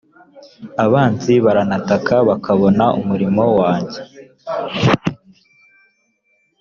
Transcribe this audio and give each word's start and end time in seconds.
abanzi 0.85 1.33
barantata 1.45 2.15
bakabona 2.29 2.85
umurimo 2.99 3.43
wanjye 3.59 3.99